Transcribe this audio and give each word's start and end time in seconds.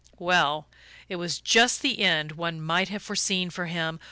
Well 0.17 0.67
it 1.09 1.17
was 1.17 1.39
just 1.39 1.83
the 1.83 1.99
end 1.99 2.31
one 2.31 2.59
might 2.59 2.89
have 2.89 3.03
foreseen 3.03 3.51
for 3.51 3.67
him. 3.67 3.99